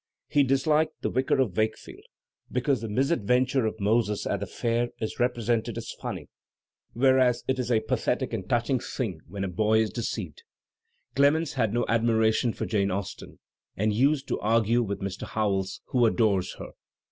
[0.29, 2.01] He disliked "The Vicar of Wakefield,"
[2.51, 6.27] because the misadventm^ of Moses at the fair is represented as fumiy,
[6.93, 10.41] whereas it is a pathetic and touching thing when a boy is deceived.
[11.15, 13.37] Clemens had no admiration for Jane Austen
[13.77, 15.27] and used to argue with Mr.
[15.27, 16.69] Howells, who adores her.